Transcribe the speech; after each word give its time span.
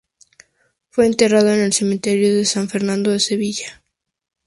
Fue 0.89 1.05
enterrado 1.05 1.53
en 1.53 1.59
el 1.59 1.73
Cementerio 1.73 2.35
de 2.35 2.43
San 2.43 2.67
Fernando 2.67 3.11
de 3.11 3.19
Sevilla 3.19 3.83